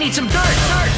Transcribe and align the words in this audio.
need 0.00 0.14
some 0.14 0.26
dirt, 0.28 0.56
dirt, 0.72 0.90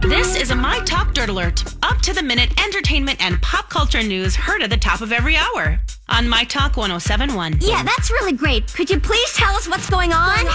This 0.08 0.36
is 0.36 0.50
a 0.50 0.56
My 0.56 0.80
Talk 0.86 1.12
Dirt 1.12 1.28
Alert. 1.28 1.62
Up 1.82 2.00
to 2.00 2.14
the 2.14 2.22
minute 2.22 2.58
entertainment 2.58 3.22
and 3.22 3.38
pop 3.42 3.68
culture 3.68 4.02
news 4.02 4.34
heard 4.34 4.62
at 4.62 4.70
the 4.70 4.78
top 4.78 5.02
of 5.02 5.12
every 5.12 5.36
hour 5.36 5.78
on 6.08 6.26
My 6.26 6.44
Talk 6.44 6.78
1071. 6.78 7.58
Yeah, 7.60 7.82
that's 7.82 8.10
really 8.10 8.32
great. 8.32 8.72
Could 8.72 8.88
you 8.88 8.98
please 8.98 9.34
tell 9.34 9.54
us 9.54 9.68
what's 9.68 9.90
going 9.90 10.14
on? 10.14 10.46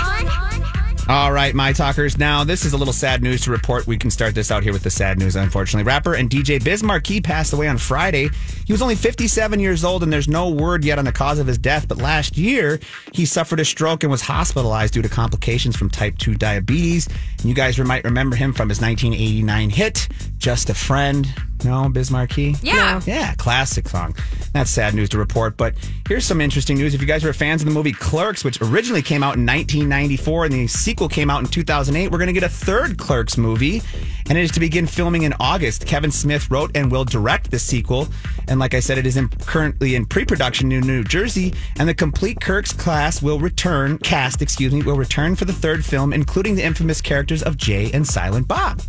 All 1.10 1.34
right, 1.34 1.54
my 1.54 1.74
talkers. 1.74 2.18
Now, 2.18 2.46
this 2.46 2.64
is 2.64 2.72
a 2.72 2.78
little 2.78 2.94
sad 2.94 3.22
news 3.22 3.42
to 3.42 3.52
report. 3.52 3.86
We 3.86 3.98
can 3.98 4.10
start 4.10 4.36
this 4.36 4.52
out 4.52 4.64
here 4.64 4.72
with 4.72 4.84
the 4.84 4.90
sad 4.90 5.20
news, 5.20 5.36
unfortunately. 5.36 5.84
Rapper 5.84 6.14
and 6.14 6.30
DJ 6.30 6.64
Biz 6.64 6.82
Markie 6.82 7.20
passed 7.20 7.52
away 7.52 7.68
on 7.68 7.78
Friday. 7.78 8.30
He 8.66 8.72
was 8.72 8.82
only 8.82 8.96
57 8.96 9.60
years 9.60 9.84
old, 9.84 10.02
and 10.02 10.14
there's 10.14 10.30
no 10.30 10.50
word 10.50 10.86
yet 10.86 10.98
on 11.00 11.04
the 11.04 11.12
cause 11.12 11.40
of 11.40 11.48
his 11.48 11.58
death. 11.58 11.90
But 11.90 11.98
last 11.98 12.38
year, 12.38 12.80
he 13.12 13.26
suffered 13.26 13.60
a 13.60 13.66
stroke 13.66 14.04
and 14.04 14.12
was 14.12 14.22
hospitalized 14.22 14.94
due 14.94 15.02
to 15.02 15.10
complications 15.10 15.76
from 15.76 15.90
type 15.90 16.18
2 16.20 16.36
diabetes. 16.36 17.08
And 17.40 17.46
you 17.46 17.54
guys 17.54 17.78
might 17.78 18.06
remember 18.06 18.38
him 18.38 18.54
from 18.54 18.70
his 18.70 18.80
1989 18.80 19.72
hit, 19.72 20.08
Just 20.38 20.70
a 20.70 20.74
Friend. 20.74 21.28
No, 21.66 21.90
Biz 21.90 22.12
Markie? 22.12 22.56
Yeah. 22.62 23.02
Yeah, 23.06 23.36
classic 23.36 23.90
song. 23.90 24.16
That's 24.54 24.70
sad 24.70 24.94
news 24.94 25.10
to 25.10 25.18
report. 25.18 25.58
But 25.58 25.74
here's 26.08 26.26
some 26.26 26.40
interesting 26.40 26.78
news. 26.78 26.94
If 26.94 27.02
you 27.02 27.08
guys 27.08 27.24
were 27.24 27.34
fans 27.34 27.64
of 27.64 27.68
the 27.68 27.74
movie 27.74 27.92
Clerks, 27.92 28.44
which 28.44 28.62
originally 28.62 29.02
came 29.02 29.24
out 29.24 29.36
in 29.36 29.46
1994 29.46 30.46
and 30.46 30.54
the 30.54 30.68
sequel 30.68 31.10
came 31.10 31.32
out 31.32 31.42
in 31.42 31.48
2008, 31.48 32.12
we're 32.12 32.20
going 32.20 32.28
to 32.28 32.34
get 32.34 32.44
a 32.44 32.50
third 32.50 33.00
Clerks 33.00 33.36
movie. 33.36 33.82
And 34.30 34.38
it 34.38 34.42
is 34.42 34.52
to 34.52 34.60
begin 34.60 34.86
filming 34.86 35.24
in 35.24 35.34
August. 35.40 35.88
Kevin 35.88 36.12
Smith 36.12 36.50
wrote 36.52 36.72
and 36.76 36.92
will 36.92 37.04
direct 37.04 37.50
the 37.50 37.58
sequel. 37.58 38.08
And 38.48 38.60
like 38.60 38.76
I 38.76 38.80
said, 38.80 39.00
it 39.00 39.08
is 39.08 39.18
in, 39.18 39.28
currently 39.30 39.96
in 39.96 40.06
pre 40.06 40.24
production 40.24 40.72
in 40.72 40.86
New 40.86 41.04
Jersey. 41.04 41.54
And 41.80 41.90
the 41.90 41.96
complete 41.96 42.40
Clerks 42.40 42.72
class 42.72 43.24
will 43.24 43.40
return, 43.40 43.98
cast, 43.98 44.42
excuse 44.42 44.72
me, 44.72 44.84
will 44.84 44.98
return 44.98 45.36
for 45.36 45.46
the 45.46 45.54
third 45.54 45.84
film, 45.84 46.14
including 46.14 46.56
the 46.56 46.64
infamous 46.64 47.02
characters 47.02 47.42
of 47.42 47.58
Jay 47.58 47.92
and 47.92 48.08
Silent 48.08 48.48
Bob. 48.48 48.82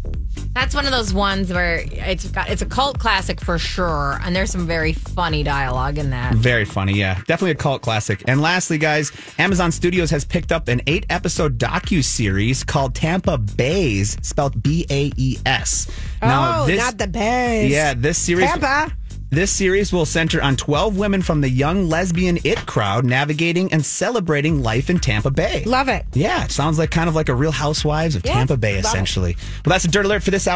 That's 0.54 0.74
one 0.74 0.86
of 0.86 0.92
those 0.92 1.12
ones 1.12 1.52
where 1.52 1.84
it's 1.90 2.28
got 2.30 2.48
it's 2.48 2.62
a 2.62 2.66
cult 2.66 2.98
classic 2.98 3.40
for 3.40 3.58
sure, 3.58 4.18
and 4.22 4.34
there's 4.36 4.50
some 4.52 4.66
very 4.66 4.92
funny 4.92 5.42
dialogue 5.42 5.98
in 5.98 6.10
that. 6.10 6.34
Very 6.34 6.64
funny, 6.64 6.94
yeah. 6.94 7.14
Definitely 7.26 7.50
a 7.52 7.56
cult 7.56 7.82
classic. 7.82 8.22
And 8.28 8.40
lastly, 8.40 8.78
guys, 8.78 9.10
Amazon 9.38 9.72
Studios 9.72 10.10
has 10.10 10.24
picked 10.24 10.52
up 10.52 10.68
an 10.68 10.80
eight 10.86 11.06
episode 11.10 11.58
docu 11.58 12.04
series 12.04 12.62
called 12.62 12.94
Tampa 12.94 13.36
Baes, 13.36 14.16
spelled 14.22 14.62
B 14.62 14.86
A 14.90 15.10
E 15.16 15.38
S. 15.44 15.90
oh, 16.22 16.66
not 16.70 16.98
the 16.98 17.08
Bays. 17.08 17.72
Yeah, 17.72 17.94
this 17.94 18.18
series. 18.18 18.46
Tampa. 18.48 18.92
This 19.34 19.50
series 19.50 19.92
will 19.92 20.06
center 20.06 20.40
on 20.40 20.54
12 20.54 20.96
women 20.96 21.20
from 21.20 21.40
the 21.40 21.48
young 21.48 21.88
lesbian 21.88 22.38
it 22.44 22.66
crowd 22.66 23.04
navigating 23.04 23.72
and 23.72 23.84
celebrating 23.84 24.62
life 24.62 24.88
in 24.88 25.00
Tampa 25.00 25.32
Bay. 25.32 25.64
Love 25.66 25.88
it. 25.88 26.04
Yeah, 26.12 26.44
it 26.44 26.52
sounds 26.52 26.78
like 26.78 26.92
kind 26.92 27.08
of 27.08 27.16
like 27.16 27.28
a 27.28 27.34
real 27.34 27.50
housewives 27.50 28.14
of 28.14 28.24
Yeah, 28.24 28.34
Tampa 28.34 28.56
Bay, 28.56 28.76
love 28.76 28.84
it. 28.84 28.86
essentially. 28.86 29.36
Well, 29.66 29.72
that's 29.72 29.86
a 29.86 29.88
dirt 29.88 30.04
alert 30.06 30.22
for 30.22 30.30
this 30.30 30.46
hour. 30.46 30.52